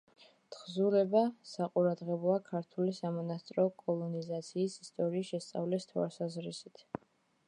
თხზულება 0.53 1.19
საყურადღებოა 1.49 2.37
ქართული 2.47 2.95
სამონასტრო 2.99 3.67
კოლონიზაციის 3.83 4.79
ისტორიის 4.87 5.33
შესწავლის 5.35 5.87
თვალსაზრისით. 5.93 6.87